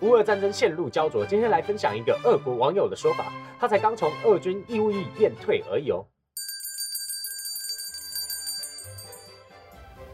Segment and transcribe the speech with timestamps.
[0.00, 1.26] 乌俄战争陷入焦灼。
[1.26, 6.04] 今天来分享一个俄国网友的说法，他才刚从俄军义务役变退而已哦。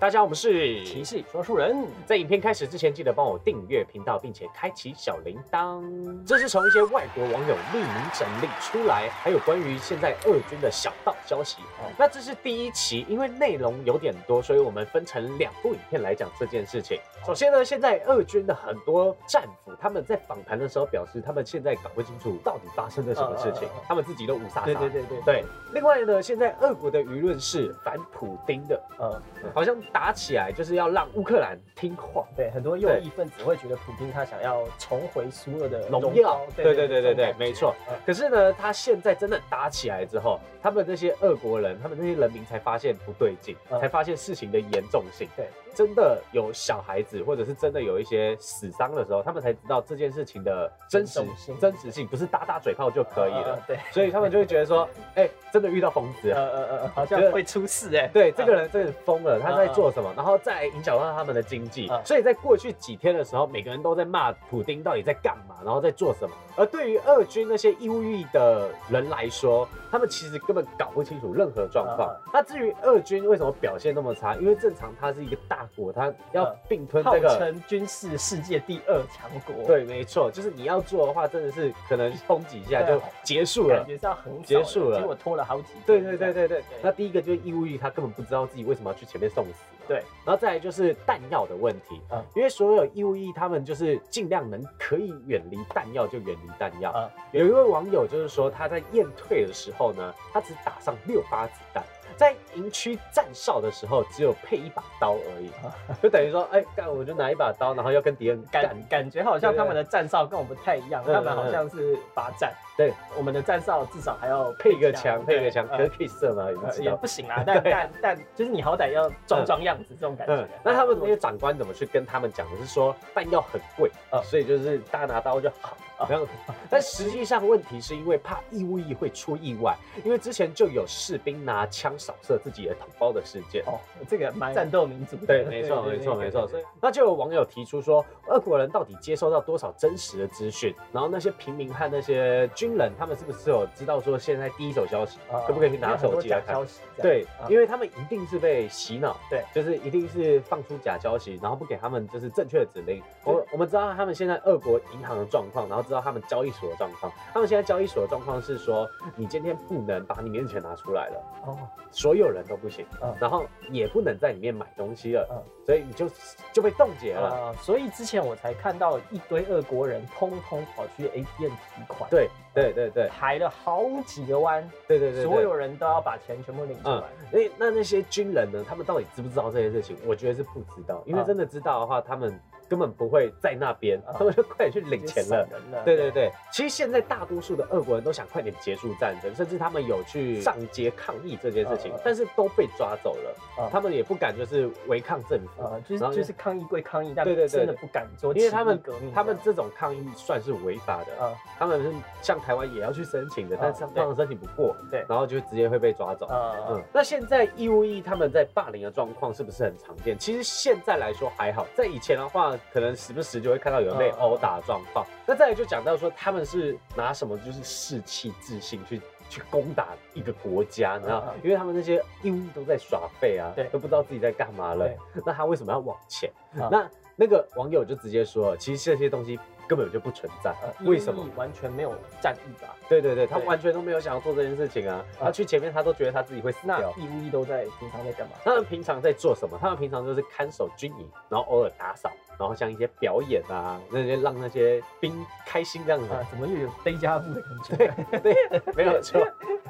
[0.01, 1.87] 大家好，我们是骑士说书人。
[2.05, 5.83] 在影片开始之前，记得帮我订阅频道，并且开启小铃铛。
[6.27, 11.59] 这是从一些外国网友匿名整理出来，还有关于现在俄军的小道消息。
[11.97, 17.01] 那这是第一期，因为内容有点多，所以我们分成两部影片来讲这件事情。
[17.25, 24.65] 首先呢，现在俄军的很多战俘他们在访谈的时候表示，他们现在搞不清楚到底发生了什么事情，他们自己都无撒撒。
[24.67, 25.45] 对对对对对。
[25.73, 29.23] 另外呢，现在俄国的舆论是反普丁的，呃，
[29.55, 29.75] 好像。
[29.93, 37.75] 打起来就是要让乌克兰听话，对很多右翼分子会觉得普京他想要重回苏俄的荣耀，对对对对对，没错。
[38.05, 45.29] 可是呢，他现在真的打起来之后，他们这些俄国人，他们这些人民才发现不对劲，才发现事情的严重性。
[45.37, 45.49] 对。
[45.75, 53.61] 真的有小孩子，或者是真的有一些死伤的时候，他们才知道这件事情的真实性，真实性不是打打嘴炮就可以了。
[53.67, 58.09] 对，所以他们就会觉得说，哎，真的遇到疯子， 呃呃呃，好像会出事哎。
[58.09, 60.13] 对，这个人真的疯了，他在做什么？
[60.17, 61.91] 然后再影响到他们的经济。
[62.05, 66.35] 所以在过去几天的时候，每个人都在骂普丁到底在干嘛，然后在做什么。
[66.57, 72.15] 而对于俄军那些义务役的人来说，他们其实根本搞不清楚任何状况。
[72.33, 74.37] 那至于俄军为什么表现那么差？
[74.37, 79.67] 因为正常他是一个大国，他要并吞这个，号称军事世界第二强国。
[79.67, 85.69] 对，没错，就是你要做的话，真的是可能冲几下就结束了，感觉是要很结束了，结果拖了好几。
[85.87, 86.65] 对对对对对。
[86.83, 89.65] 那第一个就是义务役，他根本不知道自己为什么要去前面送死。
[89.87, 96.91] 对，然后再来就是弹药的问题，嗯，因为所有义务役他们就是尽量能可以远离弹药就远离弹药。
[96.97, 101.85] 嗯，有一位网友就是说他在验退的时候呢，他只打上六发子弹。
[102.17, 105.51] 在营区站哨的时候，只有配一把刀而已，
[106.03, 112.53] 就等于说，哎，干我就拿一把刀，然后要跟敌人干，感觉好像他们的站哨跟我们不太一样，他们好像是罚站。
[112.77, 116.49] 对，我们的站哨至少还要配一个枪，配一个枪，可是可以射吗？
[116.81, 120.49] 也不行啊， 但但但就是你好歹要装装样子，这种感觉。
[120.65, 122.57] 那他们那些长官怎么去跟他们讲的？
[122.59, 123.91] 是说弹药很贵，
[124.25, 125.77] 所以就是大家拿刀就好。
[126.09, 126.27] 这样，
[126.69, 133.63] 但实际上问题是因为怕义务役会出意外，因为之前就有士兵拿枪扫射自己的同胞的事件。
[133.67, 133.79] 哦，
[134.09, 135.17] 这个蛮战斗民族。
[135.27, 136.47] 对，没错，没错，没错。
[136.49, 140.75] 所以那就有网友提出说，俄国人到底接收到多少真实的资讯？
[140.93, 145.19] 然后那些平民和那些军人，他们是不是有知道说现在第一手消息？
[145.47, 146.57] 可不可以去拿手机来看？
[147.01, 149.17] 对，因为他们一定是被洗脑。
[149.31, 153.03] 对，就是一定是放出假消息，然后不给他们就是正确的指令。
[153.25, 157.13] 我我们知道他们现在俄国银行的状况，然后知道他们交易所的状况。
[157.33, 161.59] 他们现在交易所的状况是说，你今天不能把你面钱拿出来了，哦，
[161.91, 166.09] 所有人都不行，嗯，然后也不能在里面买东西了，嗯，所以你就
[166.53, 167.55] 就被冻结了。
[167.61, 177.03] 所以之前我才看到一堆俄国人通通跑去 ATM 提款，对对对对，排了好几个弯，对对对，所有人都要把钱全部领出来。
[177.33, 178.65] 哎，那那些军人呢？
[178.67, 179.97] 他们到底知不知道这些事情？
[180.07, 182.39] 我觉得是不知道，因为真的知道的话，他们。
[182.69, 185.47] 根本不会在那边，他们就快点去领钱了。
[185.85, 193.69] 对对对，其实现在大多数的俄国人都想快点结束战争，甚至他们有去上街抗议这件事情，但是都被抓走了。
[193.71, 198.83] 他们也不敢就是违抗政府，就是就是抗议归抗议，但对对真的不敢做，因为他们
[199.15, 201.35] 他们这种抗议算是违法的。
[201.59, 201.93] 他们是
[202.23, 206.29] 像台湾也要去申请的，但是他们申请不过，对，然后就直接会被抓走。
[206.71, 210.19] 嗯，那现在义务役他们在霸凌的状况是不是很常见？
[210.19, 212.54] 其实现在来说还好，在以前的话。
[212.73, 215.07] 可能时不时就会看到有人被殴打的状况。
[215.27, 221.35] 那再来就讲到说，他们是拿什么就是士气自信去去攻打一个国家，你知道？
[221.43, 224.89] 因为他们那些义务都在耍废啊，都不知道自己在干嘛了。
[225.25, 226.31] 那他为什么要往前？
[226.53, 229.39] 那那个网友就直接说，其实这些东西。
[229.69, 230.55] 根本就不存在，
[230.85, 231.27] 为什么？
[231.37, 232.75] 完全没有战意吧？
[232.89, 235.05] 对对对，他完全都没有想要做这件事情啊！
[235.19, 236.93] 他去前面，他都觉得他自己会死掉。
[236.97, 238.35] 义务役都在平常在干嘛？
[238.45, 239.59] 他们平常在做什么？
[239.61, 245.15] 他们平常就是看守军营，然后偶尔打扫，然后像一些表演啊，那些让那些兵
[245.47, 246.13] 开心这样子。
[246.13, 247.77] 啊怎么又有悲家部的感觉？
[248.19, 249.27] 对对，没有错，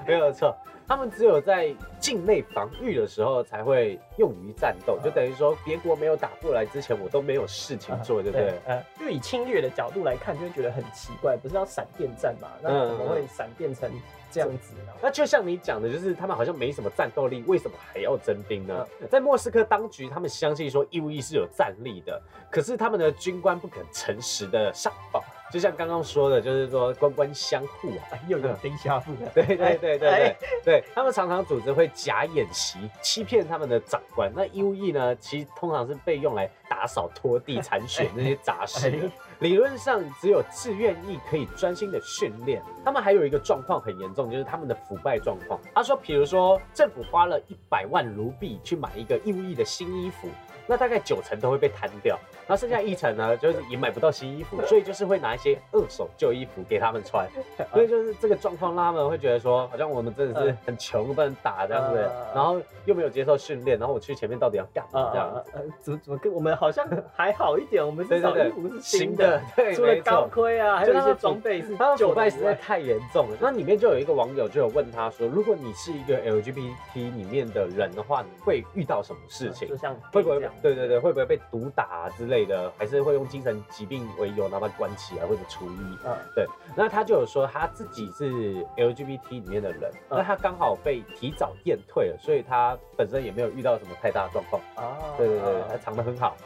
[0.07, 0.57] 没有错。
[0.87, 8.55] 他们只有在境内防御的时候才会用于战斗，就等于说别国没有打过来之前，我都没有事情做，对不对？
[8.67, 12.49] 呃，就以侵略的角度来看，就会觉得很奇怪，不是要闪电战嘛？
[12.63, 13.91] 那怎么会闪电成
[14.31, 14.93] 这样子呢？
[15.01, 18.87] 那就像你讲的，就是他们好像没什么战斗力，为什么还要征兵呢？
[19.11, 22.21] 在莫斯科当局，他们相信说义务役是有战力的，
[22.51, 25.25] 可是他们的军官不肯诚实的上报。
[25.53, 34.33] 就像刚刚说的，就是说官官相护啊，又有丁下富的，对对对对对对，他们常常组织会假演习，欺骗他们的长官。
[34.35, 39.11] 那义务役呢，其实通常是被用来打扫、拖地、铲雪那些杂事。
[39.41, 42.63] 理论上，只有自愿役可以专心的训练。
[42.85, 45.61] 他们还有一个状况很严重，就是他们的腐败状况。
[45.75, 50.29] 他说，比如说政府花了一百万卢币去买一个义务役的新衣服。
[50.67, 57.29] 那大概九成都会被摊掉，那剩下一层呢，就是也买不到新衣服，所以就是会拿一些二手旧衣服给他们穿，
[57.73, 65.45] 所以就是这个状况，他们会觉得说，好像我们真的是很穷，不能打这样子，然后又没有接受训练，然后我去前面到底要干嘛这样？
[65.81, 73.37] 怎么怎么跟我们好像还好一点，我们至少衣服是新的， 对， 除了高盔啊，还有一些装备是，他腐败实在太严重了。
[73.41, 79.69] 那里面就有一个网友就有问他说，如果你是一个 LGBT 里面的人的话，你会遇到什么事情？
[79.69, 80.49] 就像会不会？
[80.63, 82.73] 对对对，会不会被毒打之类的？
[82.79, 85.99] 还是会用精神疾病为由，然后关起来或者处理？
[86.05, 86.47] 嗯，对。
[86.77, 94.61] 那他就有说他自己是 LGBT 里面的人，那他刚好被提早验退了，所以他本身也没有遇到什么太大的状况。
[94.75, 96.37] 啊，对对对，他藏得很好。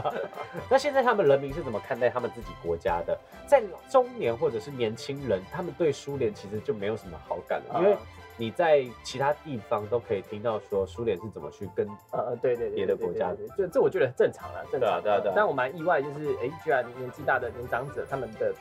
[0.70, 3.18] 那现在他们人民是怎么看待他们自己国家的？
[3.46, 7.96] 在中年或者是年轻人，他们对苏联其实就没有什么好感了，因为。
[8.36, 15.00] 你在其他地方都可以听到说苏联是怎么去跟呃对对别的国家，这这我觉得很正常了，正常。
[15.02, 15.32] 对啊对啊。
[15.36, 18.52] 但我蛮意外，就是哎，居然年纪大的年长者他们的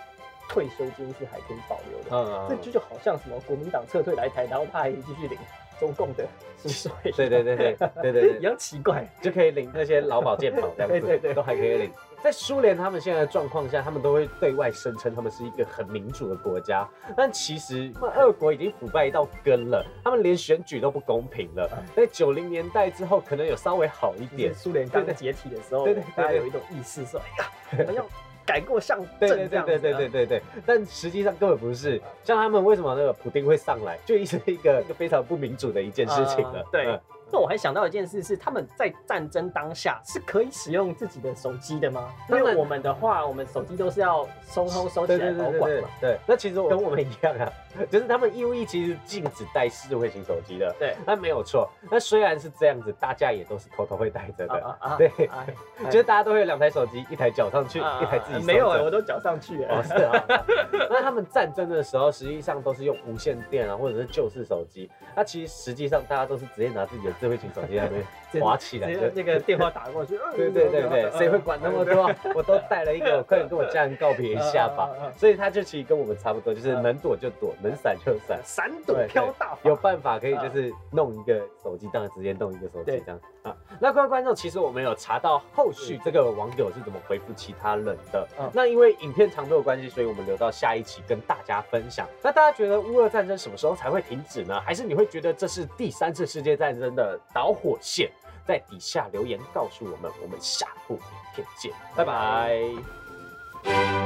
[0.50, 5.38] 退休金是还可以保留的，嗯嗯，这就就好像什么国民党撤退来台，然后他还继续领
[5.80, 6.28] 中共的
[6.58, 11.92] 薪水，对对对对对对， 一样奇怪，就可以领那些劳保健保这样子，对对对，都还可以领。
[12.24, 16.88] 在苏联他们现在的状况下，他们都会对外声称他们是一个很民主的国家，
[17.18, 21.70] 但其实俄国已经腐败到根了，他们连选举都不公平了。
[21.94, 24.54] 在九零年代之后，可能有稍微好一点。
[24.56, 28.06] 苏联刚解体的时候，对对大家有一种意识说，哎呀， 我们要
[28.46, 29.66] 改过向正这样。
[29.66, 30.42] 对对对对对对。
[30.66, 36.64] 但实际上根本不是，像他们为什么那个普丁会上来，就一直是一个非常不民主的一件事情了。
[36.72, 36.98] 对。
[37.34, 42.14] 那我还想到一件事是，他们在战争当下是可以使用自己的手机的吗？
[42.30, 45.90] 因为我们的话，我们手机都是要收收收起来保管嘛。
[46.00, 47.52] 对，那其实跟我们一样啊，
[47.90, 50.72] 就是他们义务役其实禁止带智慧型手机的。
[50.78, 51.68] 对，那没有错。
[51.90, 54.78] 那虽然是这样子，大家也都是偷偷会带着的。
[55.00, 55.10] 对，
[55.90, 58.46] 就是大家都会有两台手机，一台缴上去，一台自己。
[58.46, 59.64] 没有，我都缴上去。
[59.64, 60.24] 哦，是啊。
[60.88, 64.88] 那他们战争的时候，实际上都是用无线电啊，或者是旧式手机。
[65.16, 67.14] 那其实实际上大家都是直接拿自己的。
[67.24, 72.12] 智慧型手机那边滑起来，那个电话打过去，对对对对，谁会管那么多？
[72.36, 74.90] 我都带了一个，快点跟我家人告别一下吧。
[75.16, 79.58] 所以他就其实跟我们差不多，就是能躲就躲，能闪就闪，闪躲飘大。
[79.64, 83.56] 有办法可以就是弄一个手机，当然直接弄一个手机这样啊。
[83.80, 88.28] 那各位观众，其实我们有查到后续这个网友是怎么回复其他人的。
[88.52, 92.06] 那因为影片长度的关系，所以我们留到下一期跟大家分享。
[92.22, 94.60] 那大家觉得乌俄战争什么时候才会停止呢？
[94.60, 96.94] 还是你会觉得这是第三次世界战争
[97.34, 98.12] 导火线
[98.46, 101.02] 在底下留言告诉我们我们下部影
[101.36, 104.03] 片见拜拜。